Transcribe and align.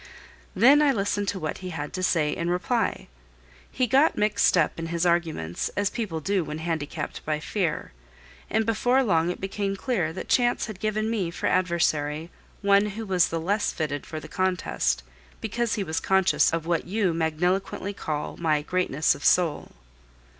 Then 0.55 0.81
I 0.81 0.91
listened 0.91 1.27
to 1.27 1.37
what 1.37 1.59
he 1.59 1.69
had 1.69 1.93
to 1.93 2.01
say 2.01 2.31
in 2.35 2.49
reply. 2.49 3.07
He 3.71 3.85
got 3.85 4.17
mixed 4.17 4.57
up 4.57 4.79
in 4.79 4.87
his 4.87 5.05
arguments, 5.05 5.69
as 5.77 5.91
people 5.91 6.19
do 6.19 6.43
when 6.43 6.57
handicapped 6.57 7.23
by 7.23 7.39
fear; 7.39 7.91
and 8.49 8.65
before 8.65 9.03
long 9.03 9.29
it 9.29 9.39
became 9.39 9.75
clear 9.75 10.11
that 10.11 10.27
chance 10.27 10.65
had 10.65 10.79
given 10.79 11.07
me 11.07 11.29
for 11.29 11.45
adversary 11.45 12.31
one 12.63 12.87
who 12.87 13.05
was 13.05 13.27
the 13.27 13.39
less 13.39 13.71
fitted 13.71 14.07
for 14.07 14.19
the 14.19 14.27
contest 14.27 15.03
because 15.39 15.75
he 15.75 15.83
was 15.83 15.99
conscious 15.99 16.51
of 16.51 16.65
what 16.65 16.87
you 16.87 17.13
magniloquently 17.13 17.93
call 17.93 18.37
my 18.37 18.63
"greatness 18.63 19.13
of 19.13 19.23
soul." 19.23 19.71